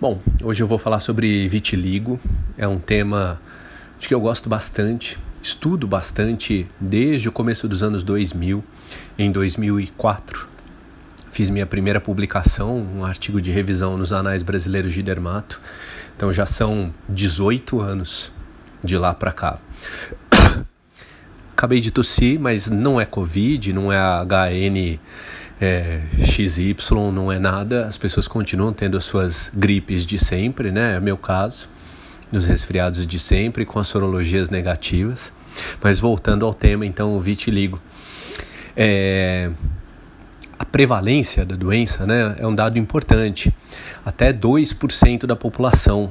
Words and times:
Bom, 0.00 0.18
hoje 0.42 0.62
eu 0.62 0.66
vou 0.66 0.78
falar 0.78 0.98
sobre 0.98 1.46
vitiligo. 1.46 2.18
É 2.56 2.66
um 2.66 2.78
tema 2.78 3.38
de 3.98 4.08
que 4.08 4.14
eu 4.14 4.20
gosto 4.20 4.48
bastante, 4.48 5.18
estudo 5.42 5.86
bastante 5.86 6.66
desde 6.80 7.28
o 7.28 7.32
começo 7.32 7.68
dos 7.68 7.82
anos 7.82 8.02
2000. 8.02 8.64
Em 9.18 9.30
2004, 9.30 10.48
fiz 11.30 11.50
minha 11.50 11.66
primeira 11.66 12.00
publicação, 12.00 12.78
um 12.96 13.04
artigo 13.04 13.42
de 13.42 13.52
revisão 13.52 13.98
nos 13.98 14.10
Anais 14.10 14.42
Brasileiros 14.42 14.94
de 14.94 15.02
Dermato. 15.02 15.60
Então 16.16 16.32
já 16.32 16.46
são 16.46 16.94
18 17.06 17.78
anos 17.78 18.32
de 18.82 18.96
lá 18.96 19.12
para 19.12 19.32
cá. 19.32 19.58
Acabei 21.52 21.80
de 21.80 21.90
tossir, 21.90 22.40
mas 22.40 22.70
não 22.70 22.98
é 22.98 23.04
Covid, 23.04 23.70
não 23.74 23.92
é 23.92 23.98
HN 23.98 24.98
é, 25.60 26.00
XY 26.24 26.74
não 27.12 27.30
é 27.30 27.38
nada, 27.38 27.86
as 27.86 27.98
pessoas 27.98 28.26
continuam 28.26 28.72
tendo 28.72 28.96
as 28.96 29.04
suas 29.04 29.50
gripes 29.54 30.06
de 30.06 30.18
sempre, 30.18 30.72
né? 30.72 30.96
É 30.96 31.00
meu 31.00 31.18
caso, 31.18 31.68
nos 32.32 32.46
resfriados 32.46 33.06
de 33.06 33.18
sempre, 33.18 33.66
com 33.66 33.78
as 33.78 33.86
sorologias 33.86 34.48
negativas. 34.48 35.32
Mas 35.82 36.00
voltando 36.00 36.46
ao 36.46 36.54
tema, 36.54 36.86
então, 36.86 37.14
o 37.14 37.20
vitiligo. 37.20 37.80
É, 38.74 39.50
a 40.58 40.64
prevalência 40.64 41.44
da 41.44 41.56
doença 41.56 42.06
né, 42.06 42.36
é 42.38 42.46
um 42.46 42.54
dado 42.54 42.78
importante, 42.78 43.52
até 44.04 44.32
2% 44.32 45.26
da 45.26 45.36
população. 45.36 46.10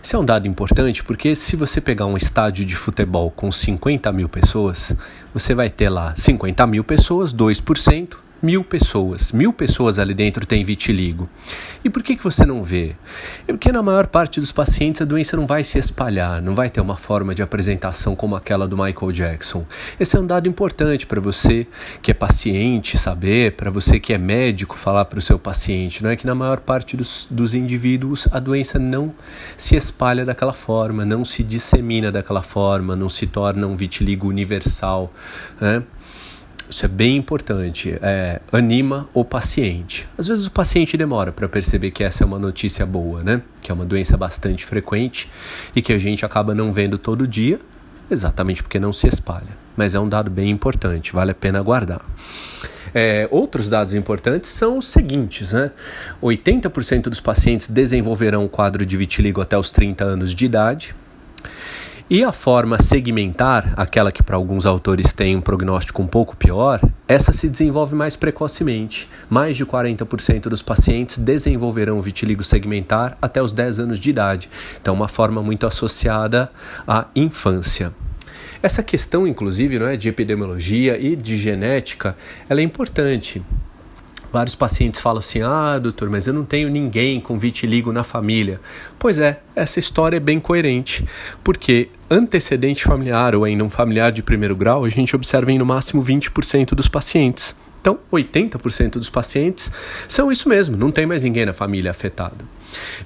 Isso 0.00 0.14
é 0.14 0.18
um 0.18 0.24
dado 0.24 0.46
importante 0.46 1.02
porque 1.02 1.34
se 1.34 1.56
você 1.56 1.80
pegar 1.80 2.06
um 2.06 2.16
estádio 2.16 2.64
de 2.64 2.76
futebol 2.76 3.30
com 3.30 3.50
50 3.50 4.12
mil 4.12 4.28
pessoas, 4.28 4.94
você 5.34 5.54
vai 5.54 5.70
ter 5.70 5.88
lá 5.88 6.14
50 6.16 6.66
mil 6.66 6.84
pessoas, 6.84 7.34
2%, 7.34 8.16
mil 8.42 8.62
pessoas. 8.62 9.32
Mil 9.32 9.52
pessoas 9.52 9.98
ali 9.98 10.14
dentro 10.14 10.46
têm 10.46 10.62
vitiligo. 10.62 11.28
E 11.84 11.90
por 11.90 12.02
que, 12.02 12.16
que 12.16 12.24
você 12.24 12.44
não 12.44 12.62
vê? 12.62 12.94
É 13.46 13.52
porque 13.52 13.70
na 13.70 13.82
maior 13.82 14.06
parte 14.06 14.40
dos 14.40 14.52
pacientes 14.52 15.02
a 15.02 15.04
doença 15.04 15.36
não 15.36 15.46
vai 15.46 15.62
se 15.64 15.78
espalhar, 15.78 16.40
não 16.42 16.54
vai 16.54 16.70
ter 16.70 16.80
uma 16.80 16.96
forma 16.96 17.34
de 17.34 17.42
apresentação 17.42 18.14
como 18.16 18.36
aquela 18.36 18.66
do 18.66 18.76
Michael 18.76 19.12
Jackson. 19.12 19.64
Esse 19.98 20.16
é 20.16 20.20
um 20.20 20.26
dado 20.26 20.48
importante 20.48 21.06
para 21.06 21.20
você 21.20 21.66
que 22.02 22.10
é 22.10 22.14
paciente 22.14 22.96
saber, 22.98 23.52
para 23.52 23.70
você 23.70 24.00
que 24.00 24.12
é 24.12 24.18
médico 24.18 24.76
falar 24.76 25.04
para 25.04 25.18
o 25.18 25.22
seu 25.22 25.38
paciente, 25.38 26.02
não 26.02 26.10
é 26.10 26.16
que 26.16 26.26
na 26.26 26.34
maior 26.34 26.60
parte 26.60 26.96
dos, 26.96 27.26
dos 27.30 27.54
indivíduos 27.54 28.28
a 28.30 28.38
doença 28.38 28.78
não 28.78 29.14
se 29.56 29.76
espalha 29.76 30.24
daquela 30.24 30.52
forma, 30.52 31.04
não 31.04 31.24
se 31.24 31.42
dissemina 31.42 32.10
daquela 32.10 32.42
forma, 32.42 32.94
não 32.96 33.08
se 33.08 33.26
torna 33.26 33.66
um 33.66 33.76
vitiligo 33.76 34.28
universal. 34.28 35.12
Né? 35.60 35.82
Isso 36.68 36.84
é 36.84 36.88
bem 36.88 37.16
importante. 37.16 37.98
É, 38.02 38.40
anima 38.52 39.08
o 39.14 39.24
paciente. 39.24 40.06
Às 40.18 40.26
vezes 40.26 40.46
o 40.46 40.50
paciente 40.50 40.96
demora 40.96 41.32
para 41.32 41.48
perceber 41.48 41.90
que 41.90 42.04
essa 42.04 42.24
é 42.24 42.26
uma 42.26 42.38
notícia 42.38 42.84
boa, 42.84 43.22
né? 43.22 43.42
Que 43.62 43.70
é 43.70 43.74
uma 43.74 43.86
doença 43.86 44.16
bastante 44.16 44.64
frequente 44.64 45.30
e 45.74 45.80
que 45.80 45.92
a 45.92 45.98
gente 45.98 46.26
acaba 46.26 46.54
não 46.54 46.70
vendo 46.70 46.98
todo 46.98 47.26
dia, 47.26 47.58
exatamente 48.10 48.62
porque 48.62 48.78
não 48.78 48.92
se 48.92 49.08
espalha. 49.08 49.56
Mas 49.76 49.94
é 49.94 50.00
um 50.00 50.08
dado 50.08 50.30
bem 50.30 50.50
importante, 50.50 51.12
vale 51.12 51.30
a 51.30 51.34
pena 51.34 51.62
guardar. 51.62 52.04
É, 52.94 53.28
outros 53.30 53.68
dados 53.68 53.94
importantes 53.94 54.50
são 54.50 54.78
os 54.78 54.88
seguintes: 54.88 55.52
né? 55.52 55.70
80% 56.22 57.02
dos 57.02 57.20
pacientes 57.20 57.68
desenvolverão 57.68 58.44
o 58.44 58.48
quadro 58.48 58.84
de 58.84 58.96
vitiligo 58.96 59.40
até 59.40 59.56
os 59.56 59.70
30 59.70 60.04
anos 60.04 60.34
de 60.34 60.44
idade. 60.44 60.94
E 62.10 62.24
a 62.24 62.32
forma 62.32 62.80
segmentar, 62.80 63.74
aquela 63.76 64.10
que 64.10 64.22
para 64.22 64.34
alguns 64.34 64.64
autores 64.64 65.12
tem 65.12 65.36
um 65.36 65.42
prognóstico 65.42 66.00
um 66.00 66.06
pouco 66.06 66.34
pior, 66.34 66.80
essa 67.06 67.32
se 67.32 67.50
desenvolve 67.50 67.94
mais 67.94 68.16
precocemente. 68.16 69.10
Mais 69.28 69.58
de 69.58 69.66
40% 69.66 70.44
dos 70.44 70.62
pacientes 70.62 71.18
desenvolverão 71.18 72.00
vitiligo 72.00 72.42
segmentar 72.42 73.18
até 73.20 73.42
os 73.42 73.52
10 73.52 73.80
anos 73.80 73.98
de 74.00 74.08
idade. 74.08 74.48
Então, 74.80 74.94
uma 74.94 75.06
forma 75.06 75.42
muito 75.42 75.66
associada 75.66 76.50
à 76.86 77.04
infância. 77.14 77.92
Essa 78.62 78.82
questão, 78.82 79.26
inclusive, 79.26 79.78
não 79.78 79.86
é, 79.86 79.94
de 79.94 80.08
epidemiologia 80.08 80.98
e 80.98 81.14
de 81.14 81.36
genética, 81.36 82.16
ela 82.48 82.60
é 82.60 82.64
importante. 82.64 83.42
Vários 84.32 84.54
pacientes 84.54 85.00
falam 85.00 85.18
assim: 85.18 85.42
ah, 85.42 85.78
doutor, 85.78 86.10
mas 86.10 86.26
eu 86.26 86.34
não 86.34 86.44
tenho 86.44 86.68
ninguém 86.68 87.20
com 87.20 87.38
vitiligo 87.38 87.92
na 87.92 88.04
família. 88.04 88.60
Pois 88.98 89.18
é, 89.18 89.40
essa 89.56 89.78
história 89.78 90.16
é 90.16 90.20
bem 90.20 90.38
coerente, 90.38 91.06
porque 91.42 91.88
antecedente 92.10 92.84
familiar 92.84 93.34
ou 93.34 93.44
ainda 93.44 93.64
um 93.64 93.70
familiar 93.70 94.12
de 94.12 94.22
primeiro 94.22 94.56
grau, 94.56 94.84
a 94.84 94.88
gente 94.88 95.14
observa 95.16 95.50
em 95.50 95.58
no 95.58 95.66
máximo 95.66 96.02
20% 96.02 96.74
dos 96.74 96.88
pacientes. 96.88 97.54
Então, 97.80 98.00
80% 98.12 98.92
dos 98.92 99.08
pacientes 99.08 99.70
são 100.08 100.32
isso 100.32 100.48
mesmo, 100.48 100.76
não 100.76 100.90
tem 100.90 101.06
mais 101.06 101.22
ninguém 101.22 101.46
na 101.46 101.52
família 101.52 101.90
afetado. 101.90 102.44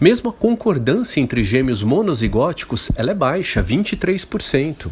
Mesmo 0.01 0.31
a 0.31 0.33
concordância 0.33 1.21
entre 1.21 1.45
gêmeos 1.45 1.83
monozigóticos, 1.83 2.91
ela 2.97 3.11
é 3.11 3.15
baixa, 3.15 3.63
23%. 3.63 4.89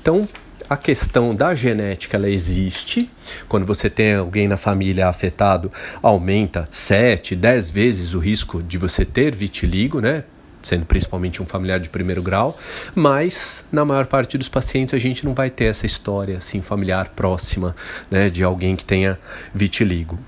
Então, 0.00 0.26
a 0.68 0.76
questão 0.76 1.34
da 1.34 1.54
genética 1.54 2.16
ela 2.16 2.28
existe. 2.28 3.10
Quando 3.48 3.64
você 3.64 3.88
tem 3.88 4.14
alguém 4.14 4.46
na 4.46 4.56
família 4.56 5.08
afetado, 5.08 5.72
aumenta 6.02 6.68
7, 6.70 7.34
10 7.34 7.70
vezes 7.70 8.14
o 8.14 8.18
risco 8.18 8.62
de 8.62 8.76
você 8.76 9.04
ter 9.04 9.34
vitiligo, 9.34 10.00
né? 10.00 10.24
Sendo 10.60 10.84
principalmente 10.84 11.42
um 11.42 11.46
familiar 11.46 11.80
de 11.80 11.88
primeiro 11.88 12.22
grau, 12.22 12.58
mas 12.94 13.64
na 13.70 13.84
maior 13.84 14.06
parte 14.06 14.36
dos 14.36 14.48
pacientes 14.48 14.92
a 14.92 14.98
gente 14.98 15.24
não 15.24 15.32
vai 15.32 15.48
ter 15.48 15.64
essa 15.66 15.86
história 15.86 16.36
assim 16.36 16.60
familiar 16.60 17.10
próxima, 17.10 17.74
né, 18.10 18.28
de 18.28 18.42
alguém 18.42 18.74
que 18.74 18.84
tenha 18.84 19.18
vitiligo. 19.54 20.18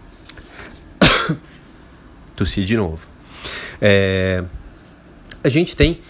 Tossi 2.37 2.65
de 2.65 2.77
novo. 2.77 3.01
É, 3.83 4.45
a 5.43 5.49
gente 5.49 5.75
tem 5.75 6.01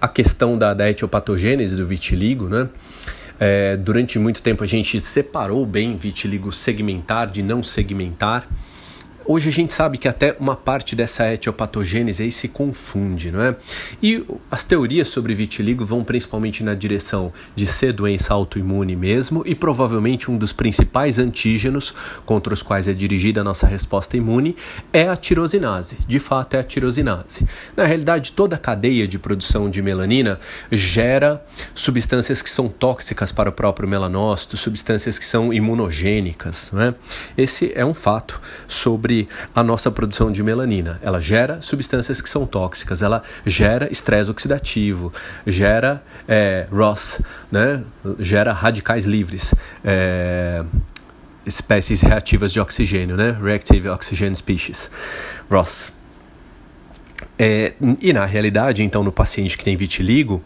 a 0.00 0.08
questão 0.08 0.56
da, 0.56 0.72
da 0.72 0.88
etiopatogênese 0.88 1.76
do 1.76 1.86
vitiligo, 1.86 2.48
né? 2.48 2.68
É, 3.40 3.76
durante 3.76 4.18
muito 4.18 4.42
tempo 4.42 4.64
a 4.64 4.66
gente 4.66 5.00
separou 5.00 5.64
bem 5.64 5.96
vitiligo 5.96 6.52
segmentar 6.52 7.26
de 7.28 7.42
não 7.42 7.62
segmentar. 7.62 8.48
Hoje 9.30 9.50
a 9.50 9.52
gente 9.52 9.74
sabe 9.74 9.98
que 9.98 10.08
até 10.08 10.34
uma 10.40 10.56
parte 10.56 10.96
dessa 10.96 11.30
etiopatogênese 11.30 12.22
aí 12.22 12.32
se 12.32 12.48
confunde, 12.48 13.30
não 13.30 13.42
é? 13.42 13.56
E 14.02 14.24
as 14.50 14.64
teorias 14.64 15.08
sobre 15.08 15.34
vitiligo 15.34 15.84
vão 15.84 16.02
principalmente 16.02 16.64
na 16.64 16.72
direção 16.72 17.30
de 17.54 17.66
ser 17.66 17.92
doença 17.92 18.32
autoimune 18.32 18.96
mesmo 18.96 19.42
e 19.44 19.54
provavelmente 19.54 20.30
um 20.30 20.38
dos 20.38 20.50
principais 20.54 21.18
antígenos 21.18 21.94
contra 22.24 22.54
os 22.54 22.62
quais 22.62 22.88
é 22.88 22.94
dirigida 22.94 23.42
a 23.42 23.44
nossa 23.44 23.66
resposta 23.66 24.16
imune 24.16 24.56
é 24.94 25.10
a 25.10 25.14
tirosinase. 25.14 25.98
De 26.08 26.18
fato, 26.18 26.54
é 26.54 26.60
a 26.60 26.64
tirosinase. 26.64 27.46
Na 27.76 27.84
realidade, 27.84 28.32
toda 28.32 28.56
a 28.56 28.58
cadeia 28.58 29.06
de 29.06 29.18
produção 29.18 29.68
de 29.68 29.82
melanina 29.82 30.40
gera 30.72 31.44
substâncias 31.74 32.40
que 32.40 32.48
são 32.48 32.66
tóxicas 32.66 33.30
para 33.30 33.50
o 33.50 33.52
próprio 33.52 33.86
melanócito, 33.86 34.56
substâncias 34.56 35.18
que 35.18 35.26
são 35.26 35.52
imunogênicas, 35.52 36.70
não 36.72 36.80
é? 36.80 36.94
Esse 37.36 37.72
é 37.74 37.84
um 37.84 37.92
fato 37.92 38.40
sobre 38.66 39.17
a 39.54 39.64
nossa 39.64 39.90
produção 39.90 40.30
de 40.30 40.42
melanina. 40.42 41.00
Ela 41.02 41.20
gera 41.20 41.60
substâncias 41.62 42.20
que 42.20 42.28
são 42.28 42.46
tóxicas, 42.46 43.02
ela 43.02 43.22
gera 43.46 43.90
estresse 43.90 44.30
oxidativo, 44.30 45.12
gera 45.46 46.02
é, 46.28 46.66
ROS, 46.70 47.20
né? 47.50 47.82
gera 48.18 48.52
radicais 48.52 49.06
livres. 49.06 49.54
É, 49.82 50.62
espécies 51.46 52.02
reativas 52.02 52.52
de 52.52 52.60
oxigênio, 52.60 53.16
né? 53.16 53.34
Reactive 53.42 53.88
Oxygen 53.88 54.34
Species, 54.34 54.90
ROS. 55.50 55.92
É, 57.38 57.74
e 58.00 58.12
na 58.12 58.26
realidade, 58.26 58.82
então, 58.82 59.02
no 59.02 59.12
paciente 59.12 59.56
que 59.56 59.64
tem 59.64 59.76
vitiligo, 59.76 60.42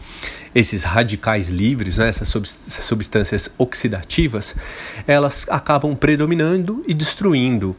esses 0.54 0.84
radicais 0.84 1.48
livres, 1.48 1.98
né, 1.98 2.08
essas 2.08 2.28
substâncias 2.28 3.50
oxidativas, 3.56 4.54
elas 5.06 5.46
acabam 5.48 5.94
predominando 5.94 6.84
e 6.86 6.92
destruindo 6.92 7.74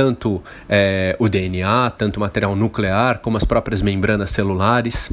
tanto 0.00 0.42
é, 0.66 1.14
o 1.18 1.28
DNA, 1.28 1.90
tanto 1.90 2.16
o 2.16 2.20
material 2.20 2.56
nuclear, 2.56 3.18
como 3.18 3.36
as 3.36 3.44
próprias 3.44 3.82
membranas 3.82 4.30
celulares. 4.30 5.12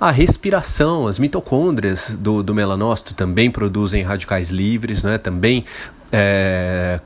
A 0.00 0.12
respiração, 0.12 1.08
as 1.08 1.18
mitocôndrias 1.18 2.14
do, 2.14 2.40
do 2.40 2.54
melanócito 2.54 3.14
também 3.14 3.50
produzem 3.50 4.04
radicais 4.04 4.50
livres, 4.50 5.02
né? 5.02 5.18
também 5.18 5.64
é, 6.12 7.00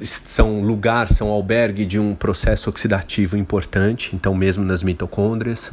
são 0.00 0.60
lugar, 0.60 1.10
são 1.10 1.28
albergue 1.28 1.86
de 1.86 1.98
um 1.98 2.14
processo 2.14 2.68
oxidativo 2.68 3.36
importante, 3.36 4.14
então 4.14 4.34
mesmo 4.34 4.64
nas 4.64 4.82
mitocôndrias. 4.82 5.72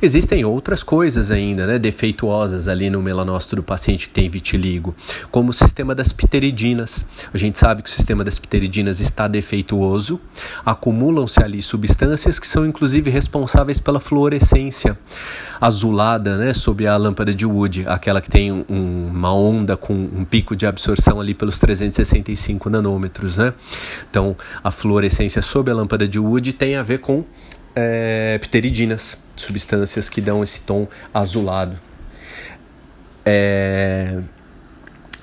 Existem 0.00 0.44
outras 0.44 0.82
coisas 0.82 1.30
ainda, 1.30 1.66
né, 1.66 1.78
defeituosas 1.78 2.66
ali 2.68 2.90
no 2.90 3.00
melanócito 3.00 3.56
do 3.56 3.62
paciente 3.62 4.08
que 4.08 4.14
tem 4.14 4.28
vitiligo, 4.28 4.94
como 5.30 5.50
o 5.50 5.52
sistema 5.52 5.94
das 5.94 6.12
pteridinas. 6.12 7.06
A 7.32 7.38
gente 7.38 7.58
sabe 7.58 7.82
que 7.82 7.88
o 7.88 7.92
sistema 7.92 8.24
das 8.24 8.38
pteridinas 8.38 9.00
está 9.00 9.28
defeituoso, 9.28 10.20
acumulam-se 10.64 11.42
ali 11.42 11.62
substâncias 11.62 12.38
que 12.38 12.48
são 12.48 12.66
inclusive 12.66 13.10
responsáveis 13.10 13.78
pela 13.78 14.00
fluorescência 14.00 14.98
azulada, 15.60 16.36
né, 16.36 16.52
sob 16.52 16.84
a 16.88 16.96
lâmpada 16.96 17.32
de 17.32 17.46
Wood, 17.46 17.84
aquela 17.86 18.20
que 18.20 18.28
tem 18.28 18.50
um, 18.50 18.64
uma 19.12 19.32
onda 19.32 19.76
com 19.76 19.94
um 19.94 20.24
pico 20.24 20.56
de 20.56 20.66
absorção 20.66 21.20
ali 21.20 21.34
pelos 21.34 21.56
365 21.60 22.68
nanômetros, 22.68 23.38
né? 23.38 23.51
Então, 24.10 24.36
a 24.62 24.70
fluorescência 24.70 25.42
sob 25.42 25.70
a 25.70 25.74
lâmpada 25.74 26.06
de 26.06 26.18
Wood 26.18 26.52
tem 26.52 26.76
a 26.76 26.82
ver 26.82 26.98
com 26.98 27.24
é, 27.74 28.38
pteridinas, 28.38 29.16
substâncias 29.36 30.08
que 30.08 30.20
dão 30.20 30.42
esse 30.42 30.62
tom 30.62 30.86
azulado. 31.12 31.76
É, 33.24 34.18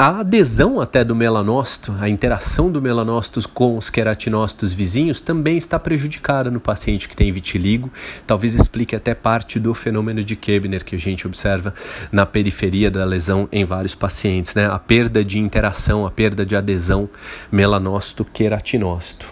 a 0.01 0.22
adesão 0.22 0.80
até 0.80 1.04
do 1.04 1.13
melanócito, 1.13 1.94
a 2.00 2.07
interação 2.07 2.72
do 2.72 2.81
melanócito 2.81 3.46
com 3.50 3.78
os 3.78 3.90
queratinócitos 3.90 4.72
vizinhos 4.72 5.19
também 5.19 5.57
está 5.57 5.78
prejudicada 5.78 6.50
no 6.50 6.62
paciente 6.62 7.10
que 7.10 7.18
tem 7.18 7.30
vitiligo. 7.34 7.92
Talvez 8.25 8.56
explique 8.56 8.96
até 8.96 9.13
parte 9.13 9.60
do 9.60 9.74
fenômeno 9.74 10.24
de 10.24 10.38
Kebner 10.38 10.86
que 10.86 10.96
a 10.96 10.98
gente 10.98 11.28
observa 11.28 11.74
na 12.13 12.25
periferia 12.25 12.90
da 12.90 13.04
lesão 13.04 13.50
em 13.51 13.66
vários 13.66 13.94
pacientes, 13.94 14.56
né? 14.56 14.68
A 14.68 14.80
perda 14.80 15.22
de 15.22 15.38
interação, 15.38 16.07
a 16.07 16.12
perda 16.12 16.45
de 16.45 16.56
adesão 16.56 17.10
melanócito-queratinócito. 17.52 19.25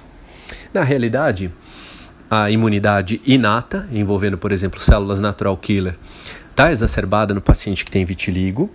Na 0.73 0.83
realidade, 0.83 1.49
a 2.29 2.51
imunidade 2.51 3.21
inata, 3.25 3.87
envolvendo, 3.89 4.37
por 4.37 4.51
exemplo, 4.51 4.81
células 4.81 5.21
natural 5.21 5.55
killer, 5.55 5.95
está 6.51 6.73
exacerbada 6.73 7.33
no 7.33 7.39
paciente 7.39 7.85
que 7.85 7.91
tem 7.91 8.03
vitiligo 8.03 8.69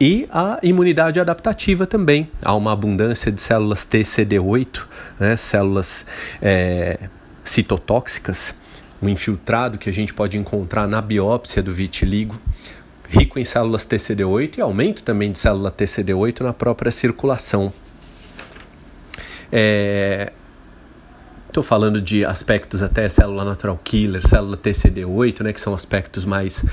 e 0.00 0.28
a 0.30 0.58
imunidade 0.62 1.20
adaptativa 1.20 1.86
também. 1.86 2.30
Há 2.44 2.54
uma 2.54 2.72
abundância 2.72 3.30
de 3.32 3.40
células 3.40 3.86
TCD8, 3.86 4.86
né, 5.18 5.36
células 5.36 6.06
é, 6.40 7.08
citotóxicas, 7.44 8.54
um 9.00 9.08
infiltrado 9.08 9.78
que 9.78 9.88
a 9.88 9.92
gente 9.92 10.12
pode 10.12 10.36
encontrar 10.36 10.86
na 10.86 11.00
biópsia 11.00 11.62
do 11.62 11.72
vitiligo, 11.72 12.40
rico 13.08 13.38
em 13.38 13.44
células 13.44 13.86
TCD8 13.86 14.58
e 14.58 14.60
aumento 14.60 15.02
também 15.02 15.32
de 15.32 15.38
célula 15.38 15.70
TCD8 15.70 16.40
na 16.40 16.52
própria 16.52 16.92
circulação. 16.92 17.72
Estou 21.46 21.62
é, 21.62 21.66
falando 21.66 22.00
de 22.00 22.24
aspectos 22.24 22.82
até 22.82 23.08
célula 23.08 23.44
natural 23.44 23.80
killer, 23.82 24.26
célula 24.26 24.56
TCD8, 24.56 25.42
né, 25.42 25.52
que 25.52 25.60
são 25.60 25.72
aspectos 25.72 26.24
mais 26.24 26.64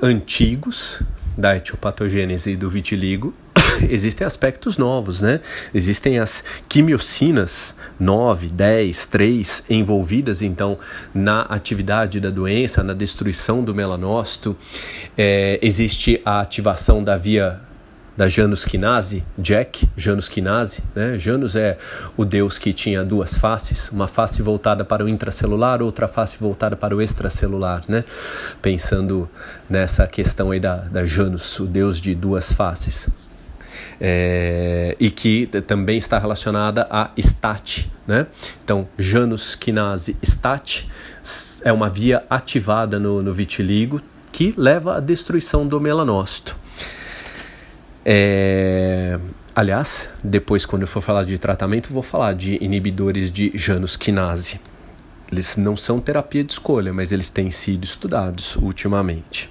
antigos, 0.00 1.02
da 1.36 1.56
etiopatogênese 1.56 2.56
do 2.56 2.70
vitiligo, 2.70 3.34
existem 3.88 4.26
aspectos 4.26 4.78
novos, 4.78 5.20
né? 5.20 5.40
Existem 5.72 6.18
as 6.18 6.44
quimiocinas 6.68 7.74
9, 7.98 8.48
10, 8.48 9.06
3 9.06 9.64
envolvidas 9.70 10.42
então 10.42 10.78
na 11.14 11.42
atividade 11.42 12.20
da 12.20 12.30
doença, 12.30 12.82
na 12.82 12.92
destruição 12.92 13.62
do 13.62 13.74
melanócito. 13.74 14.56
É, 15.16 15.58
existe 15.62 16.20
a 16.24 16.40
ativação 16.40 17.02
da 17.02 17.16
via 17.16 17.60
da 18.16 18.28
Janus 18.28 18.64
Quinase, 18.64 19.24
Jack, 19.36 19.88
Janus 19.96 20.28
Quinase, 20.28 20.82
né? 20.94 21.18
Janus 21.18 21.56
é 21.56 21.76
o 22.16 22.24
deus 22.24 22.58
que 22.58 22.72
tinha 22.72 23.04
duas 23.04 23.36
faces, 23.36 23.90
uma 23.90 24.06
face 24.06 24.40
voltada 24.42 24.84
para 24.84 25.04
o 25.04 25.08
intracelular, 25.08 25.82
outra 25.82 26.06
face 26.06 26.38
voltada 26.38 26.76
para 26.76 26.94
o 26.94 27.02
extracelular, 27.02 27.82
né? 27.88 28.04
Pensando 28.62 29.28
nessa 29.68 30.06
questão 30.06 30.50
aí 30.50 30.60
da, 30.60 30.76
da 30.76 31.04
Janus, 31.04 31.58
o 31.58 31.66
deus 31.66 32.00
de 32.00 32.14
duas 32.14 32.52
faces. 32.52 33.08
É, 34.00 34.96
e 34.98 35.10
que 35.10 35.46
também 35.66 35.96
está 35.96 36.18
relacionada 36.18 36.86
a 36.90 37.10
STAT, 37.20 37.90
né? 38.06 38.26
Então, 38.62 38.88
Janus 38.98 39.54
Quinase 39.54 40.16
STAT 40.22 40.88
é 41.64 41.72
uma 41.72 41.88
via 41.88 42.24
ativada 42.28 42.98
no, 42.98 43.22
no 43.22 43.32
vitiligo 43.32 44.00
que 44.30 44.54
leva 44.56 44.96
à 44.96 45.00
destruição 45.00 45.66
do 45.66 45.80
melanócito. 45.80 46.56
É... 48.04 49.18
Aliás, 49.56 50.08
depois, 50.22 50.66
quando 50.66 50.82
eu 50.82 50.88
for 50.88 51.00
falar 51.00 51.24
de 51.24 51.38
tratamento, 51.38 51.92
vou 51.92 52.02
falar 52.02 52.34
de 52.34 52.58
inibidores 52.62 53.30
de 53.30 53.52
Janus 53.54 53.96
quinase. 53.96 54.60
Eles 55.30 55.56
não 55.56 55.76
são 55.76 56.00
terapia 56.00 56.42
de 56.42 56.52
escolha, 56.52 56.92
mas 56.92 57.12
eles 57.12 57.30
têm 57.30 57.50
sido 57.50 57.84
estudados 57.84 58.56
ultimamente. 58.56 59.48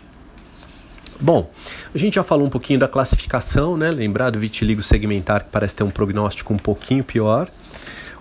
Bom, 1.20 1.50
a 1.94 1.98
gente 1.98 2.16
já 2.16 2.24
falou 2.24 2.46
um 2.46 2.50
pouquinho 2.50 2.80
da 2.80 2.88
classificação, 2.88 3.78
né? 3.78 3.92
Lembrar 3.92 4.30
do 4.30 4.40
vitiligo 4.40 4.82
segmentar 4.82 5.44
que 5.46 5.50
parece 5.50 5.76
ter 5.76 5.84
um 5.84 5.90
prognóstico 5.90 6.54
um 6.54 6.58
pouquinho 6.58 7.04
pior, 7.04 7.50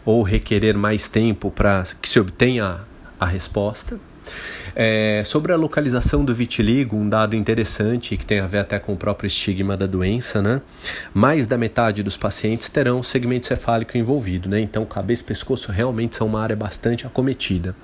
ou 0.05 0.23
requerer 0.23 0.77
mais 0.77 1.09
tempo 1.09 1.51
para 1.51 1.85
que 2.01 2.09
se 2.09 2.21
obtenha 2.21 2.81
a 3.19 3.27
resposta. 3.27 3.99
É, 4.75 5.23
sobre 5.25 5.53
a 5.53 5.57
localização 5.57 6.25
do 6.25 6.35
vitiligo, 6.35 6.97
um 6.97 7.09
dado 7.09 7.37
interessante 7.37 8.17
que 8.17 8.25
tem 8.25 8.41
a 8.41 8.47
ver 8.47 8.59
até 8.59 8.79
com 8.79 8.95
o 8.95 8.97
próprio 8.97 9.27
estigma 9.27 9.77
da 9.77 9.87
doença, 9.87 10.41
né? 10.41 10.61
Mais 11.13 11.47
da 11.47 11.59
metade 11.59 12.03
dos 12.03 12.17
pacientes 12.17 12.69
terão 12.69 13.03
segmento 13.03 13.47
cefálico 13.47 13.99
envolvido, 13.99 14.49
né? 14.49 14.61
Então, 14.61 14.85
cabeça 14.87 15.23
e 15.23 15.27
pescoço 15.27 15.71
realmente 15.71 16.17
são 16.17 16.27
uma 16.27 16.41
área 16.41 16.57
bastante 16.57 17.07
acometida. 17.07 17.77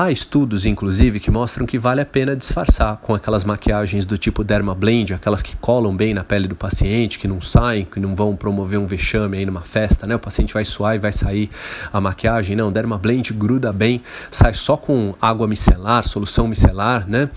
Há 0.00 0.12
estudos, 0.12 0.64
inclusive, 0.64 1.18
que 1.18 1.28
mostram 1.28 1.66
que 1.66 1.76
vale 1.76 2.00
a 2.00 2.06
pena 2.06 2.36
disfarçar 2.36 2.98
com 2.98 3.16
aquelas 3.16 3.42
maquiagens 3.42 4.06
do 4.06 4.16
tipo 4.16 4.44
Derma 4.44 4.72
Blend, 4.72 5.12
aquelas 5.12 5.42
que 5.42 5.56
colam 5.56 5.96
bem 5.96 6.14
na 6.14 6.22
pele 6.22 6.46
do 6.46 6.54
paciente, 6.54 7.18
que 7.18 7.26
não 7.26 7.40
saem, 7.40 7.84
que 7.84 7.98
não 7.98 8.14
vão 8.14 8.36
promover 8.36 8.78
um 8.78 8.86
vexame 8.86 9.38
aí 9.38 9.44
numa 9.44 9.62
festa, 9.62 10.06
né? 10.06 10.14
O 10.14 10.18
paciente 10.20 10.54
vai 10.54 10.64
suar 10.64 10.94
e 10.94 11.00
vai 11.00 11.10
sair 11.10 11.50
a 11.92 12.00
maquiagem. 12.00 12.54
Não, 12.54 12.70
Derma 12.70 12.96
Blend 12.96 13.32
gruda 13.32 13.72
bem, 13.72 14.00
sai 14.30 14.54
só 14.54 14.76
com 14.76 15.16
água 15.20 15.48
micelar, 15.48 16.06
solução 16.06 16.46
micelar, 16.46 17.04
né? 17.10 17.28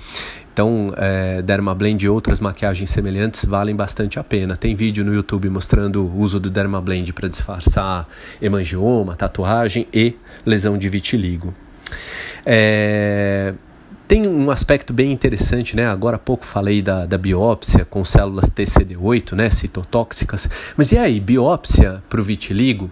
Então, 0.54 0.94
é, 0.98 1.42
Dermablend 1.42 2.06
e 2.06 2.10
outras 2.10 2.40
maquiagens 2.40 2.92
semelhantes 2.92 3.44
valem 3.44 3.76
bastante 3.76 4.20
a 4.20 4.24
pena. 4.24 4.56
Tem 4.56 4.76
vídeo 4.76 5.04
no 5.04 5.16
YouTube 5.16 5.50
mostrando 5.50 6.06
o 6.06 6.20
uso 6.20 6.40
do 6.40 6.52
Dermablend 6.52 7.12
para 7.12 7.28
disfarçar 7.28 8.08
hemangioma, 8.40 9.16
tatuagem 9.16 9.88
e 9.92 10.14
lesão 10.46 10.78
de 10.78 10.88
vitiligo. 10.90 11.56
É, 12.46 13.54
tem 14.08 14.28
um 14.28 14.52
aspecto 14.52 14.92
bem 14.92 15.12
interessante, 15.12 15.76
né? 15.76 15.88
Agora 15.88 16.18
há 16.18 16.20
pouco 16.20 16.46
falei 16.46 16.82
da, 16.82 17.06
da 17.06 17.18
biópsia 17.18 17.86
com 17.86 18.04
células 18.04 18.50
TCD8, 18.50 19.34
né? 19.34 19.50
Citotóxicas. 19.50 20.50
Mas 20.76 20.92
e 20.92 20.98
aí, 20.98 21.20
biópsia 21.20 22.04
para 22.10 22.20
o 22.20 22.24
vitiligo? 22.24 22.92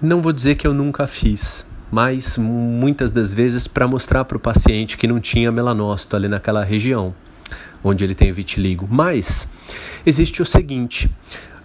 Não 0.00 0.20
vou 0.20 0.32
dizer 0.32 0.56
que 0.56 0.66
eu 0.66 0.74
nunca 0.74 1.06
fiz, 1.06 1.64
mas 1.90 2.36
muitas 2.36 3.10
das 3.10 3.32
vezes 3.32 3.66
para 3.66 3.88
mostrar 3.88 4.26
para 4.26 4.36
o 4.36 4.40
paciente 4.40 4.98
que 4.98 5.06
não 5.06 5.18
tinha 5.18 5.50
melanócito 5.50 6.14
ali 6.14 6.28
naquela 6.28 6.62
região 6.62 7.14
onde 7.82 8.04
ele 8.04 8.14
tem 8.14 8.30
vitiligo. 8.30 8.86
Mas 8.90 9.48
existe 10.04 10.42
o 10.42 10.44
seguinte: 10.44 11.10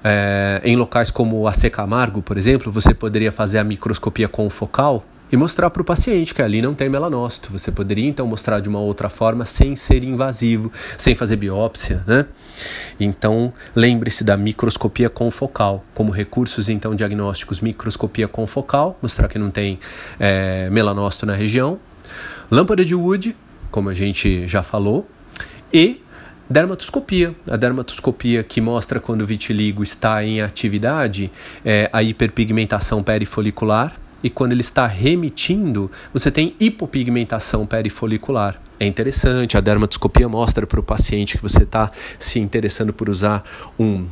é, 0.04 0.62
em 0.64 0.76
locais 0.76 1.12
como 1.12 1.48
a 1.48 1.52
Camargo, 1.70 2.22
por 2.22 2.38
exemplo, 2.38 2.72
você 2.72 2.94
poderia 2.94 3.32
fazer 3.32 3.60
a 3.60 3.64
microscopia 3.64 4.28
confocal 4.28 5.06
e 5.32 5.38
mostrar 5.38 5.70
para 5.70 5.82
o 5.82 5.86
paciente 5.86 6.34
que 6.34 6.42
ali 6.42 6.62
não 6.62 6.74
tem 6.74 6.90
melanócito. 6.90 7.52
Você 7.52 7.72
poderia 7.72 8.08
então 8.08 8.28
mostrar 8.28 8.60
de 8.60 8.68
uma 8.68 8.80
outra 8.80 9.10
forma 9.10 9.46
sem 9.46 9.76
ser 9.76 10.04
invasivo, 10.04 10.72
sem 10.98 11.16
fazer 11.16 11.38
biópsia, 11.38 12.04
né? 12.06 12.26
Então, 13.00 13.54
lembre-se 13.76 14.24
da 14.24 14.36
microscopia 14.36 15.10
confocal, 15.10 15.86
como 15.94 16.12
recursos 16.12 16.70
então 16.70 16.96
diagnósticos, 16.96 17.62
microscopia 17.62 18.28
confocal, 18.28 18.98
mostrar 19.02 19.28
que 19.28 19.40
não 19.40 19.50
tem 19.50 19.80
é, 20.20 20.70
melanócito 20.70 21.26
na 21.26 21.34
região, 21.34 21.80
lâmpada 22.50 22.84
de 22.84 22.94
Wood, 22.94 23.36
como 23.70 23.90
a 23.90 23.94
gente 23.94 24.46
já 24.48 24.62
falou, 24.62 25.08
e 25.74 26.02
dermatoscopia. 26.50 27.34
A 27.50 27.56
dermatoscopia 27.56 28.44
que 28.44 28.60
mostra 28.60 29.00
quando 29.00 29.22
o 29.22 29.26
vitiligo 29.26 29.82
está 29.82 30.24
em 30.24 30.42
atividade, 30.42 31.32
é 31.64 31.90
a 31.94 32.04
hiperpigmentação 32.04 33.02
perifolicular, 33.02 33.96
e 34.24 34.30
quando 34.30 34.52
ele 34.52 34.62
está 34.62 34.86
remitindo, 34.86 35.92
você 36.14 36.32
tem 36.32 36.56
hipopigmentação 36.60 37.66
perifolicular. 37.66 38.62
É 38.80 38.86
interessante, 38.86 39.58
a 39.58 39.62
dermatoscopia 39.62 40.28
mostra 40.28 40.66
para 40.66 40.80
o 40.80 40.84
paciente 40.84 41.38
que 41.38 41.44
você 41.44 41.64
está 41.64 41.92
se 42.18 42.40
interessando 42.40 42.92
por 42.92 43.10
usar 43.10 43.44
um 43.80 44.08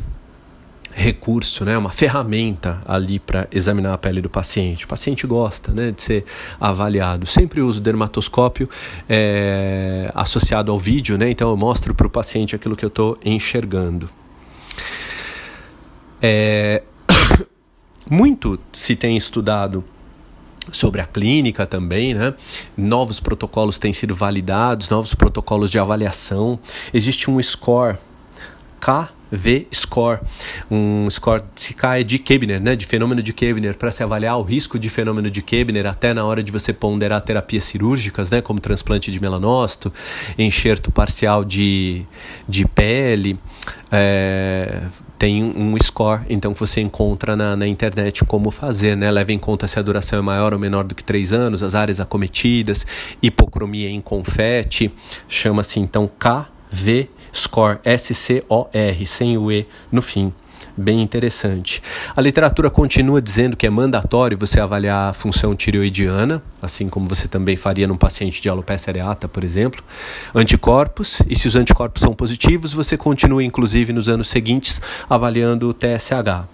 recurso, 0.92 1.64
né, 1.64 1.78
uma 1.78 1.92
ferramenta 1.92 2.82
ali 2.88 3.20
para 3.20 3.48
examinar 3.52 3.94
a 3.94 3.98
pele 3.98 4.22
do 4.22 4.30
paciente. 4.30 4.86
O 4.86 4.88
paciente 4.88 5.26
gosta 5.26 5.72
né, 5.72 5.92
de 5.92 6.02
ser 6.02 6.26
avaliado. 6.60 7.26
Sempre 7.26 7.62
uso 7.62 7.80
dermatoscópio 7.80 8.70
é, 9.08 10.12
associado 10.14 10.72
ao 10.72 10.80
vídeo, 10.80 11.18
né, 11.18 11.30
então 11.30 11.50
eu 11.50 11.58
mostro 11.58 11.94
para 11.94 12.08
o 12.08 12.10
paciente 12.10 12.56
aquilo 12.56 12.76
que 12.76 12.84
eu 12.84 12.90
estou 12.90 13.18
enxergando. 13.24 14.10
É, 16.22 16.84
muito 18.10 18.60
se 18.72 18.96
tem 18.96 19.16
estudado 19.16 19.84
sobre 20.72 21.02
a 21.02 21.06
clínica 21.06 21.66
também, 21.66 22.14
né? 22.14 22.34
Novos 22.78 23.20
protocolos 23.20 23.78
têm 23.78 23.94
sido 23.94 24.16
validados, 24.16 24.90
novos 24.90 25.14
protocolos 25.14 25.70
de 25.70 25.80
avaliação. 25.80 26.60
Existe 26.94 27.30
um 27.30 27.42
score 27.42 27.98
V-score, 29.32 30.20
um 30.70 31.10
score 31.10 31.44
de 32.06 32.20
Kebner, 32.20 32.62
né, 32.62 32.76
de 32.76 32.86
fenômeno 32.86 33.22
de 33.22 33.34
Kebner, 33.34 33.78
para 33.78 33.92
se 33.92 34.04
avaliar 34.04 34.38
o 34.38 34.44
risco 34.44 34.80
de 34.80 34.90
fenômeno 34.90 35.30
de 35.30 35.42
Kebner 35.42 35.86
até 35.86 36.14
na 36.14 36.26
hora 36.26 36.42
de 36.42 36.52
você 36.52 36.74
ponderar 36.74 37.22
terapias 37.22 37.64
cirúrgicas, 37.64 38.32
né, 38.32 38.42
como 38.42 38.60
transplante 38.60 39.12
de 39.12 39.20
melanócito, 39.20 39.92
enxerto 40.38 40.92
parcial 40.92 41.44
de, 41.44 42.04
de 42.48 42.66
pele, 42.66 43.40
é, 43.92 44.82
tem 45.18 45.44
um 45.44 45.76
score, 45.82 46.22
então 46.30 46.54
que 46.54 46.60
você 46.60 46.80
encontra 46.80 47.36
na, 47.36 47.56
na 47.56 47.68
internet 47.68 48.24
como 48.24 48.52
fazer, 48.52 48.96
né? 48.96 49.12
Leva 49.12 49.34
em 49.34 49.38
conta 49.38 49.68
se 49.68 49.78
a 49.78 49.82
duração 49.82 50.20
é 50.20 50.22
maior 50.22 50.54
ou 50.54 50.60
menor 50.60 50.86
do 50.86 50.96
que 50.96 51.04
3 51.04 51.34
anos, 51.34 51.62
as 51.62 51.76
áreas 51.76 52.00
acometidas, 52.00 52.88
hipocromia 53.22 53.90
em 53.90 54.00
confete, 54.00 54.92
chama-se 55.28 55.80
então 55.80 56.10
KV 56.18 56.59
Score, 57.34 57.80
S-C-O-R, 57.84 59.06
sem 59.06 59.38
o 59.38 59.52
E 59.52 59.68
no 59.92 60.02
fim 60.02 60.34
bem 60.80 61.02
interessante. 61.02 61.84
A 62.16 62.22
literatura 62.22 62.70
continua 62.70 63.22
dizendo 63.22 63.58
que 63.58 63.68
é 63.68 63.70
mandatório 63.70 64.38
você 64.38 64.60
avaliar 64.60 65.10
a 65.10 65.14
função 65.14 65.56
tireoidiana, 65.56 66.42
assim 66.62 66.88
como 66.88 67.08
você 67.08 67.28
também 67.28 67.56
faria 67.56 67.88
num 67.88 67.98
paciente 67.98 68.42
de 68.42 68.50
alopecia 68.50 68.92
areata, 68.92 69.28
por 69.28 69.44
exemplo, 69.44 69.84
anticorpos, 70.34 71.22
e 71.28 71.36
se 71.36 71.48
os 71.48 71.56
anticorpos 71.56 72.02
são 72.02 72.14
positivos, 72.14 72.74
você 72.74 72.98
continua 72.98 73.44
inclusive 73.44 73.92
nos 73.92 74.08
anos 74.08 74.30
seguintes 74.30 74.82
avaliando 75.10 75.70
o 75.70 75.74
TSH. 75.74 76.48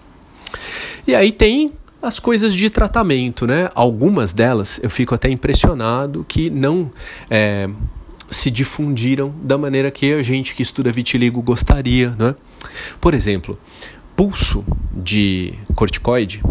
E 1.06 1.14
aí 1.14 1.30
tem 1.30 1.70
as 2.02 2.18
coisas 2.18 2.52
de 2.52 2.68
tratamento, 2.68 3.46
né? 3.46 3.70
Algumas 3.74 4.32
delas 4.32 4.78
eu 4.82 4.90
fico 4.90 5.14
até 5.14 5.28
impressionado 5.28 6.24
que 6.28 6.50
não 6.50 6.90
é, 7.30 7.68
se 8.30 8.50
difundiram 8.50 9.34
da 9.42 9.56
maneira 9.56 9.90
que 9.90 10.12
a 10.12 10.22
gente 10.22 10.54
que 10.54 10.62
estuda 10.62 10.90
vitiligo 10.90 11.40
gostaria, 11.42 12.10
né? 12.10 12.34
Por 13.00 13.14
exemplo, 13.14 13.58
pulso 14.16 14.64
de 14.92 15.54
corticoide 15.74 16.42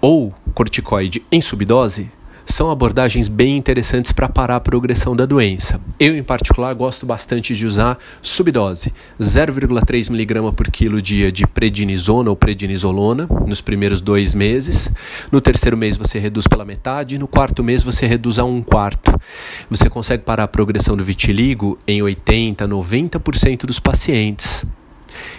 ou 0.00 0.34
corticoide 0.54 1.24
em 1.30 1.40
subdose 1.40 2.10
são 2.44 2.70
abordagens 2.70 3.28
bem 3.28 3.56
interessantes 3.56 4.12
para 4.12 4.28
parar 4.28 4.56
a 4.56 4.60
progressão 4.60 5.14
da 5.14 5.26
doença. 5.26 5.80
Eu, 5.98 6.16
em 6.16 6.22
particular, 6.22 6.74
gosto 6.74 7.06
bastante 7.06 7.54
de 7.54 7.66
usar 7.66 7.98
subdose, 8.20 8.92
0,3 9.20 10.10
mg 10.10 10.52
por 10.52 10.70
quilo 10.70 11.00
dia 11.00 11.30
de 11.30 11.46
prednisona 11.46 12.30
ou 12.30 12.36
prednisolona 12.36 13.28
nos 13.46 13.60
primeiros 13.60 14.00
dois 14.00 14.34
meses. 14.34 14.92
No 15.30 15.40
terceiro 15.40 15.76
mês 15.76 15.96
você 15.96 16.18
reduz 16.18 16.46
pela 16.46 16.64
metade, 16.64 17.18
no 17.18 17.28
quarto 17.28 17.62
mês 17.62 17.82
você 17.82 18.06
reduz 18.06 18.38
a 18.38 18.44
um 18.44 18.62
quarto. 18.62 19.12
Você 19.70 19.88
consegue 19.88 20.22
parar 20.22 20.44
a 20.44 20.48
progressão 20.48 20.96
do 20.96 21.04
vitiligo 21.04 21.78
em 21.86 22.02
80, 22.02 22.66
90% 22.66 23.66
dos 23.66 23.78
pacientes. 23.78 24.64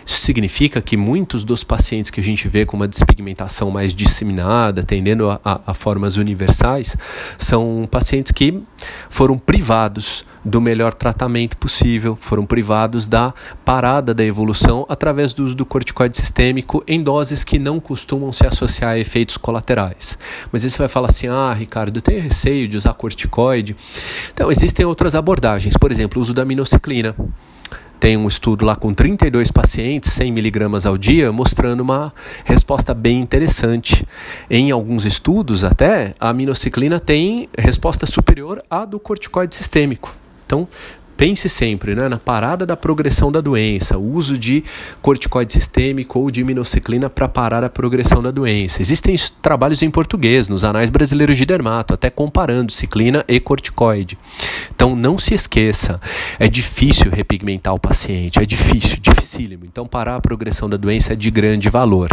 Isso 0.06 0.18
significa 0.18 0.82
que 0.82 0.98
muitos 0.98 1.44
dos 1.44 1.64
pacientes 1.64 2.12
que 2.12 2.20
a 2.20 2.24
gente 2.24 2.48
vê 2.48 2.66
com 2.66 2.78
uma 2.78 2.88
despigmentação 2.88 3.72
mais 3.72 3.94
disseminada, 3.94 4.84
tendendo 4.84 5.30
a, 5.30 5.40
a, 5.44 5.62
a 5.68 5.74
formas 5.74 6.18
universais, 6.18 6.96
são 7.38 7.88
pacientes 7.90 8.32
que 8.32 8.62
foram 9.10 9.38
privados 9.38 10.26
do 10.44 10.60
melhor 10.60 10.94
tratamento 10.94 11.56
possível, 11.58 12.18
foram 12.20 12.46
privados 12.46 13.08
da 13.08 13.34
parada 13.64 14.14
da 14.14 14.24
evolução 14.24 14.86
através 14.90 15.34
do 15.34 15.44
uso 15.46 15.56
do 15.56 15.66
corticoide 15.66 16.18
sistêmico 16.18 16.84
em 16.86 17.02
doses 17.02 17.44
que 17.44 17.58
não 17.58 17.80
costumam 17.80 18.32
se 18.32 18.46
associar 18.46 18.92
a 18.92 19.00
efeitos 19.00 19.38
colaterais. 19.38 20.18
Mas 20.52 20.64
aí 20.64 20.70
você 20.70 20.78
vai 20.78 20.88
falar 20.88 21.08
assim: 21.08 21.28
ah, 21.28 21.54
Ricardo, 21.54 21.98
eu 21.98 22.02
tenho 22.02 22.22
receio 22.22 22.68
de 22.68 22.76
usar 22.76 22.94
corticoide. 22.94 23.76
Então, 24.34 24.52
existem 24.52 24.86
outras 24.86 25.16
abordagens, 25.16 25.78
por 25.78 25.92
exemplo, 25.92 26.20
o 26.20 26.22
uso 26.22 26.34
da 26.34 26.44
minociclina 26.44 27.16
tem 28.04 28.18
um 28.18 28.28
estudo 28.28 28.66
lá 28.66 28.76
com 28.76 28.94
32 28.94 29.50
pacientes, 29.50 30.12
100 30.12 30.30
miligramas 30.30 30.86
ao 30.86 30.98
dia, 30.98 31.32
mostrando 31.32 31.80
uma 31.80 32.14
resposta 32.44 32.94
bem 32.94 33.22
interessante. 33.22 34.06
Em 34.50 34.72
alguns 34.72 35.06
estudos, 35.06 35.64
até, 35.64 36.14
a 36.20 36.28
aminociclina 36.28 37.00
tem 37.00 37.48
resposta 37.58 38.06
superior 38.06 38.62
à 38.70 38.84
do 38.84 39.00
corticoide 39.00 39.56
sistêmico. 39.56 40.14
Então, 40.46 40.68
Pense 41.24 41.48
sempre 41.48 41.96
né, 41.96 42.10
na 42.10 42.18
parada 42.18 42.66
da 42.66 42.76
progressão 42.76 43.32
da 43.32 43.40
doença, 43.40 43.98
o 43.98 44.12
uso 44.12 44.38
de 44.38 44.62
corticoide 45.02 45.54
sistêmico 45.54 46.20
ou 46.20 46.30
de 46.30 46.44
minociclina 46.44 47.10
para 47.10 47.30
parar 47.30 47.64
a 47.64 47.70
progressão 47.70 48.22
da 48.22 48.30
doença. 48.30 48.82
Existem 48.82 49.16
trabalhos 49.42 49.82
em 49.82 49.90
português, 49.90 50.50
nos 50.50 50.66
anais 50.66 50.90
brasileiros 50.90 51.38
de 51.38 51.46
dermato, 51.46 51.94
até 51.94 52.10
comparando 52.10 52.74
ciclina 52.74 53.24
e 53.26 53.40
corticoide. 53.40 54.18
Então 54.76 54.98
não 54.98 55.18
se 55.18 55.34
esqueça, 55.34 55.98
é 56.38 56.50
difícil 56.50 57.10
repigmentar 57.10 57.74
o 57.74 57.80
paciente, 57.80 58.40
é 58.40 58.46
difícil, 58.46 58.98
dificílimo. 59.00 59.64
Então 59.66 59.88
parar 59.88 60.18
a 60.18 60.22
progressão 60.22 60.70
da 60.70 60.76
doença 60.76 61.14
é 61.14 61.16
de 61.16 61.32
grande 61.32 61.70
valor. 61.70 62.10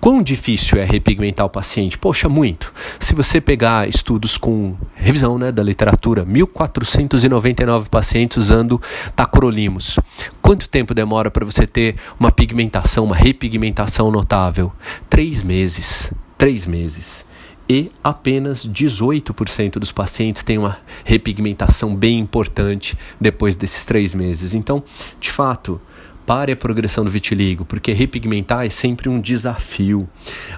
Quão 0.00 0.20
difícil 0.20 0.80
é 0.80 0.84
repigmentar 0.84 1.46
o 1.46 1.50
paciente? 1.50 1.96
Poxa, 1.96 2.28
muito. 2.28 2.72
Se 2.98 3.14
você 3.14 3.40
pegar 3.40 3.88
estudos 3.88 4.36
com 4.36 4.74
revisão 4.96 5.38
né, 5.38 5.52
da 5.52 5.62
literatura, 5.62 6.24
1499 6.24 7.88
pacientes 7.88 8.23
usando 8.36 8.80
tacrolimus. 9.14 9.98
Quanto 10.40 10.68
tempo 10.68 10.94
demora 10.94 11.30
para 11.30 11.44
você 11.44 11.66
ter 11.66 11.96
uma 12.18 12.32
pigmentação, 12.32 13.04
uma 13.04 13.16
repigmentação 13.16 14.10
notável? 14.10 14.72
Três 15.08 15.42
meses. 15.42 16.12
Três 16.36 16.66
meses 16.66 17.24
e 17.68 17.90
apenas 18.02 18.66
18% 18.66 19.78
dos 19.78 19.90
pacientes 19.90 20.42
têm 20.42 20.58
uma 20.58 20.78
repigmentação 21.04 21.94
bem 21.94 22.18
importante 22.18 22.96
depois 23.20 23.56
desses 23.56 23.84
três 23.84 24.14
meses. 24.14 24.54
Então, 24.54 24.82
de 25.18 25.30
fato, 25.30 25.80
pare 26.26 26.52
a 26.52 26.56
progressão 26.56 27.04
do 27.04 27.10
vitiligo, 27.10 27.64
porque 27.64 27.92
repigmentar 27.92 28.64
é 28.66 28.70
sempre 28.70 29.08
um 29.08 29.20
desafio. 29.20 30.08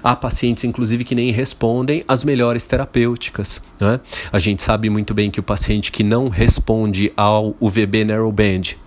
Há 0.03 0.15
pacientes, 0.15 0.63
inclusive, 0.63 1.03
que 1.03 1.15
nem 1.15 1.31
respondem 1.31 2.03
às 2.07 2.23
melhores 2.23 2.63
terapêuticas. 2.63 3.61
Né? 3.79 3.99
A 4.31 4.39
gente 4.39 4.61
sabe 4.61 4.89
muito 4.89 5.13
bem 5.13 5.29
que 5.29 5.39
o 5.39 5.43
paciente 5.43 5.91
que 5.91 6.03
não 6.03 6.29
responde 6.29 7.11
ao 7.15 7.55
UVB 7.59 8.05
Narrowband? 8.05 8.86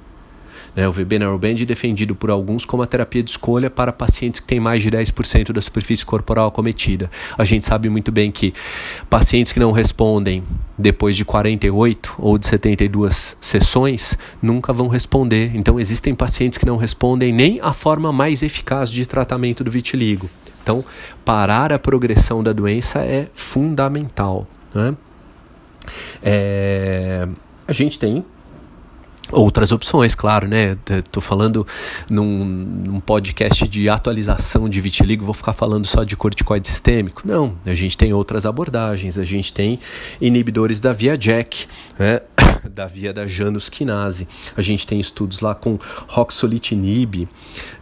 O 0.77 0.93
VB 0.93 1.19
Narrowband 1.19 1.57
é 1.63 1.65
defendido 1.65 2.15
por 2.15 2.31
alguns 2.31 2.65
como 2.65 2.83
a 2.83 2.87
terapia 2.87 3.23
de 3.23 3.31
escolha 3.31 3.69
para 3.69 3.93
pacientes 3.93 4.41
que 4.41 4.47
têm 4.47 4.61
mais 4.61 4.83
de 4.83 4.91
10% 4.91 5.53
da 5.53 5.61
superfície 5.61 6.07
corporal 6.07 6.49
acometida. 6.49 7.11
A 7.37 7.45
gente 7.45 7.65
sabe 7.65 7.89
muito 7.89 8.13
bem 8.13 8.31
que 8.31 8.53
pacientes 9.09 9.53
que 9.53 9.59
não 9.61 9.73
respondem 9.73 10.45
depois 10.79 11.17
de 11.17 11.25
48 11.25 12.15
ou 12.19 12.39
de 12.39 12.47
72 12.47 13.37
sessões 13.41 14.17
nunca 14.41 14.73
vão 14.73 14.89
responder. 14.89 15.51
Então 15.55 15.79
existem 15.81 16.15
pacientes 16.15 16.59
que 16.59 16.67
não 16.67 16.77
respondem 16.77 17.33
nem 17.33 17.61
a 17.61 17.75
forma 17.75 18.13
mais 18.13 18.43
eficaz 18.43 18.91
de 18.91 19.05
tratamento 19.07 19.65
do 19.65 19.71
vitiligo. 19.71 20.31
Então, 20.63 20.85
parar 21.25 21.73
a 21.73 21.79
progressão 21.79 22.43
da 22.43 22.53
doença 22.53 23.01
é 23.01 23.29
fundamental. 23.35 24.47
Né? 24.75 24.95
É, 26.23 27.27
a 27.67 27.73
gente 27.73 27.99
tem 27.99 28.25
outras 29.33 29.73
opções, 29.73 30.15
claro, 30.15 30.49
né? 30.49 30.77
Estou 30.89 31.23
falando 31.23 31.67
num, 32.09 32.45
num, 32.45 33.01
podcast 33.01 33.67
de 33.69 33.89
atualização 33.89 34.69
de 34.69 34.81
vitiligo, 34.81 35.25
vou 35.25 35.35
ficar 35.35 35.53
falando 35.53 35.87
só 35.87 36.05
de 36.05 36.17
corticoide 36.17 36.69
sistêmico. 36.69 37.23
Não, 37.25 37.57
a 37.65 37.75
gente 37.75 37.97
tem 37.97 38.13
outras 38.13 38.47
abordagens, 38.47 39.19
a 39.19 39.25
gente 39.25 39.53
tem 39.53 39.79
inibidores 40.21 40.81
da 40.81 40.93
via 40.93 41.17
JAK, 41.19 41.67
né? 41.99 42.21
da 42.71 42.87
via 42.87 43.13
da 43.13 43.27
Janus 43.27 43.69
quinase. 43.69 44.27
A 44.57 44.61
gente 44.61 44.87
tem 44.87 45.01
estudos 45.01 45.41
lá 45.41 45.55
com 45.55 45.79
roxolitinib, 46.09 47.29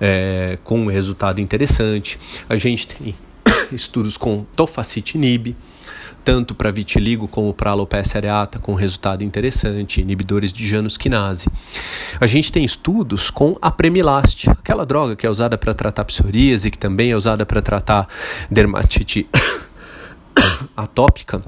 é, 0.01 0.59
com 0.65 0.81
um 0.81 0.87
resultado 0.87 1.41
interessante. 1.41 2.19
A 2.49 2.57
gente 2.57 2.89
tem 2.89 3.15
estudos 3.73 4.17
com 4.17 4.45
tofacitinib, 4.55 5.57
tanto 6.29 6.55
para 6.55 6.71
vitiligo 6.71 7.27
como 7.27 7.55
para 7.55 7.71
alopecia 7.71 8.19
areata, 8.19 8.59
com 8.59 8.75
resultado 8.75 9.25
interessante, 9.25 10.03
inibidores 10.03 10.53
de 10.53 10.69
Janus 10.69 10.99
quinase. 10.99 11.49
A 12.21 12.27
gente 12.27 12.53
tem 12.53 12.63
estudos 12.63 13.31
com 13.31 13.57
a 13.63 13.71
Premilast, 13.71 14.47
aquela 14.51 14.85
droga 14.85 15.17
que 15.17 15.27
é 15.27 15.31
usada 15.31 15.57
para 15.57 15.73
tratar 15.73 16.05
psoríase, 16.05 16.71
que 16.71 16.77
também 16.77 17.13
é 17.13 17.17
usada 17.17 17.47
para 17.47 17.63
tratar 17.63 18.07
dermatite 18.51 19.27
atópica 20.77 21.43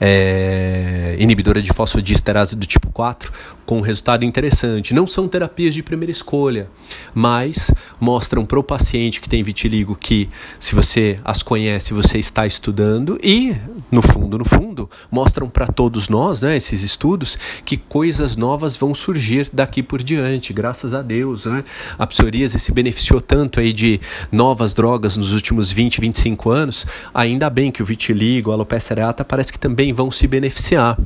é, 0.00 1.16
inibidora 1.18 1.60
de 1.60 1.72
fosfodiesterase 1.72 2.56
do 2.56 2.66
tipo 2.66 2.90
4, 2.90 3.32
com 3.70 3.78
um 3.78 3.82
resultado 3.82 4.24
interessante. 4.24 4.92
Não 4.92 5.06
são 5.06 5.28
terapias 5.28 5.72
de 5.72 5.80
primeira 5.80 6.10
escolha, 6.10 6.68
mas 7.14 7.70
mostram 8.00 8.44
para 8.44 8.58
o 8.58 8.64
paciente 8.64 9.20
que 9.20 9.28
tem 9.28 9.44
vitiligo 9.44 9.94
que, 9.94 10.28
se 10.58 10.74
você 10.74 11.20
as 11.24 11.40
conhece, 11.40 11.94
você 11.94 12.18
está 12.18 12.44
estudando 12.44 13.16
e, 13.22 13.54
no 13.88 14.02
fundo, 14.02 14.36
no 14.36 14.44
fundo, 14.44 14.90
mostram 15.08 15.48
para 15.48 15.68
todos 15.68 16.08
nós, 16.08 16.42
né, 16.42 16.56
esses 16.56 16.82
estudos, 16.82 17.38
que 17.64 17.76
coisas 17.76 18.34
novas 18.34 18.74
vão 18.74 18.92
surgir 18.92 19.48
daqui 19.52 19.84
por 19.84 20.02
diante, 20.02 20.52
graças 20.52 20.92
a 20.92 21.00
Deus. 21.00 21.46
Né? 21.46 21.62
A 21.96 22.08
psoríase 22.08 22.58
se 22.58 22.72
beneficiou 22.72 23.20
tanto 23.20 23.60
aí 23.60 23.72
de 23.72 24.00
novas 24.32 24.74
drogas 24.74 25.16
nos 25.16 25.32
últimos 25.32 25.70
20, 25.70 26.00
25 26.00 26.50
anos, 26.50 26.88
ainda 27.14 27.48
bem 27.48 27.70
que 27.70 27.84
o 27.84 27.86
vitiligo, 27.86 28.50
a 28.50 28.54
alopecia 28.54 28.94
areata 28.94 29.24
parece 29.24 29.52
que 29.52 29.60
também 29.60 29.92
vão 29.92 30.10
se 30.10 30.26
beneficiar. 30.26 30.98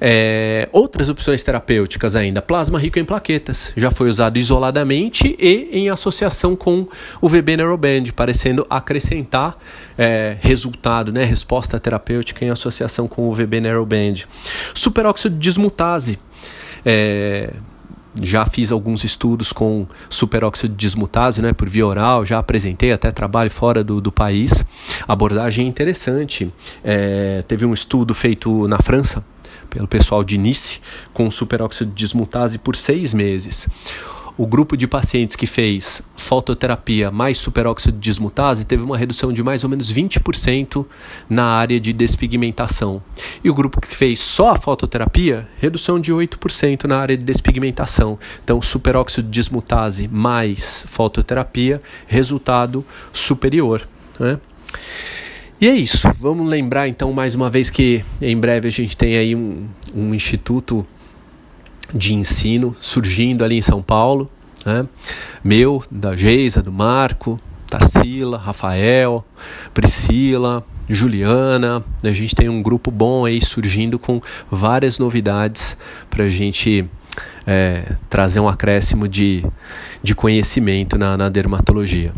É, 0.00 0.66
outras 0.72 1.10
opções 1.10 1.42
terapêuticas 1.42 2.16
ainda, 2.16 2.40
plasma 2.40 2.78
rico 2.78 2.98
em 2.98 3.04
plaquetas, 3.04 3.72
já 3.76 3.90
foi 3.90 4.08
usado 4.08 4.38
isoladamente 4.38 5.36
e 5.38 5.68
em 5.72 5.90
associação 5.90 6.56
com 6.56 6.88
o 7.20 7.28
VB 7.28 7.58
Neuroband, 7.58 8.04
parecendo 8.16 8.66
acrescentar 8.70 9.58
é, 9.98 10.38
resultado, 10.40 11.12
né, 11.12 11.22
resposta 11.24 11.78
terapêutica 11.78 12.44
em 12.44 12.48
associação 12.48 13.06
com 13.06 13.28
o 13.28 13.32
VB 13.32 13.60
Neuroband. 13.60 14.24
Superóxido 14.72 15.34
de 15.34 15.40
dismutase, 15.40 16.18
é, 16.84 17.52
já 18.22 18.44
fiz 18.46 18.72
alguns 18.72 19.04
estudos 19.04 19.52
com 19.52 19.86
superóxido 20.08 20.74
de 20.74 20.80
dismutase 20.80 21.42
né, 21.42 21.52
por 21.52 21.68
via 21.68 21.86
oral, 21.86 22.24
já 22.24 22.38
apresentei 22.38 22.92
até 22.92 23.10
trabalho 23.10 23.50
fora 23.50 23.84
do, 23.84 24.00
do 24.00 24.10
país. 24.10 24.64
Abordagem 25.06 25.66
interessante. 25.66 26.52
É, 26.82 27.44
teve 27.46 27.64
um 27.64 27.72
estudo 27.72 28.14
feito 28.14 28.66
na 28.66 28.78
França 28.78 29.24
pelo 29.70 29.88
pessoal 29.88 30.22
de 30.22 30.36
Nice 30.36 30.80
com 31.14 31.30
superóxido 31.30 31.90
de 31.90 31.96
dismutase 31.96 32.58
por 32.58 32.76
seis 32.76 33.14
meses 33.14 33.68
o 34.40 34.46
grupo 34.46 34.74
de 34.74 34.86
pacientes 34.86 35.36
que 35.36 35.46
fez 35.46 36.02
fototerapia 36.16 37.10
mais 37.10 37.36
superóxido 37.36 37.98
de 37.98 38.00
dismutase 38.00 38.64
teve 38.64 38.82
uma 38.82 38.96
redução 38.96 39.30
de 39.34 39.42
mais 39.42 39.64
ou 39.64 39.68
menos 39.68 39.92
20% 39.92 40.86
na 41.28 41.44
área 41.44 41.78
de 41.78 41.92
despigmentação. 41.92 43.02
E 43.44 43.50
o 43.50 43.54
grupo 43.54 43.82
que 43.82 43.94
fez 43.94 44.18
só 44.18 44.52
a 44.52 44.56
fototerapia, 44.56 45.46
redução 45.58 46.00
de 46.00 46.10
8% 46.10 46.84
na 46.84 46.98
área 46.98 47.18
de 47.18 47.22
despigmentação. 47.22 48.18
Então, 48.42 48.62
superóxido 48.62 49.28
de 49.28 49.34
dismutase 49.34 50.08
mais 50.08 50.86
fototerapia, 50.88 51.82
resultado 52.06 52.82
superior. 53.12 53.86
Né? 54.18 54.38
E 55.60 55.68
é 55.68 55.74
isso. 55.74 56.10
Vamos 56.18 56.48
lembrar 56.48 56.88
então 56.88 57.12
mais 57.12 57.34
uma 57.34 57.50
vez 57.50 57.68
que 57.68 58.02
em 58.22 58.34
breve 58.34 58.66
a 58.66 58.70
gente 58.70 58.96
tem 58.96 59.18
aí 59.18 59.36
um, 59.36 59.68
um 59.94 60.14
instituto 60.14 60.86
de 61.94 62.14
ensino 62.14 62.74
surgindo 62.80 63.44
ali 63.44 63.58
em 63.58 63.60
São 63.60 63.82
Paulo, 63.82 64.30
né? 64.64 64.88
meu, 65.44 65.84
da 65.90 66.16
Geisa, 66.16 66.62
do 66.62 66.72
Marco, 66.72 67.38
Tarsila, 67.66 68.38
Rafael, 68.38 69.22
Priscila, 69.74 70.64
Juliana. 70.88 71.84
A 72.02 72.12
gente 72.12 72.34
tem 72.34 72.48
um 72.48 72.62
grupo 72.62 72.90
bom 72.90 73.26
aí 73.26 73.38
surgindo 73.38 73.98
com 73.98 74.22
várias 74.50 74.98
novidades 74.98 75.76
para 76.08 76.24
a 76.24 76.28
gente 76.30 76.86
é, 77.46 77.96
trazer 78.08 78.40
um 78.40 78.48
acréscimo 78.48 79.06
de, 79.06 79.44
de 80.02 80.14
conhecimento 80.14 80.96
na, 80.96 81.18
na 81.18 81.28
dermatologia. 81.28 82.14